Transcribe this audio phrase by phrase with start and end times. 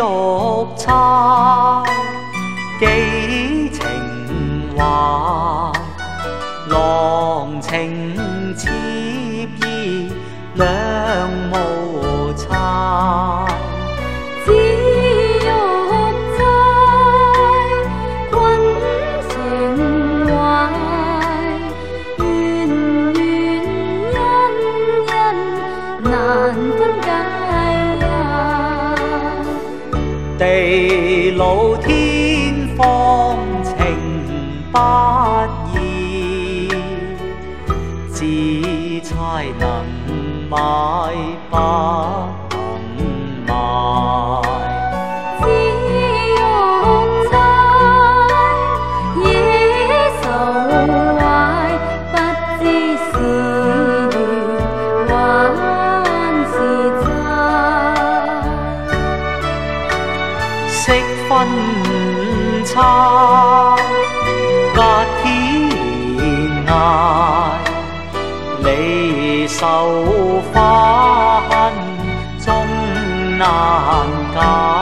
[0.00, 1.82] 独钗，
[2.78, 3.82] 几情
[4.74, 5.70] 怀，
[6.70, 8.16] 郎情
[8.56, 8.70] 妾
[9.60, 10.10] 意。
[30.42, 33.76] 地老天荒情
[34.72, 36.68] 不移，
[38.10, 38.24] 自
[39.06, 39.14] 猜
[39.58, 39.84] 能
[40.48, 41.12] 买
[41.50, 42.49] 不？
[61.40, 61.44] 分
[62.66, 63.74] 差，
[64.74, 64.82] 隔
[65.22, 65.70] 天
[66.66, 67.48] 涯，
[68.62, 69.64] 你受
[70.52, 71.72] 花恨，
[72.38, 72.52] 終
[73.38, 74.06] 難
[74.38, 74.79] 解。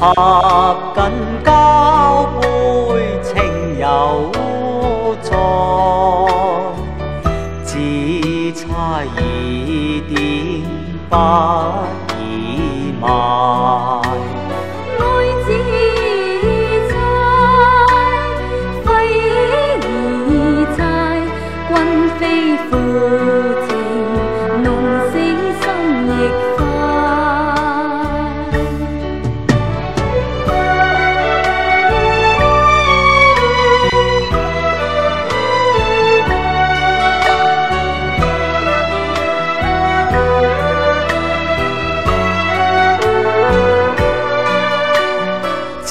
[0.00, 1.12] 握紧
[1.44, 4.32] 交杯，情犹
[5.20, 5.36] 在，
[7.66, 10.62] 只差一点
[11.10, 11.16] 不
[12.18, 13.59] 已晚。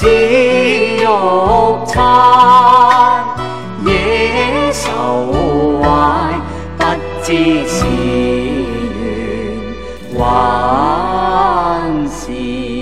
[0.00, 1.04] 紫玉
[1.86, 3.22] 钗，
[3.84, 6.40] 惹愁怀，
[6.78, 6.84] 不
[7.22, 7.84] 知是
[10.16, 12.79] 缘还是。